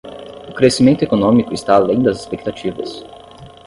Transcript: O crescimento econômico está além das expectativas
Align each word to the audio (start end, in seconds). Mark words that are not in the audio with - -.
O 0.49 0.55
crescimento 0.55 1.03
econômico 1.03 1.53
está 1.53 1.75
além 1.75 2.01
das 2.01 2.21
expectativas 2.21 3.03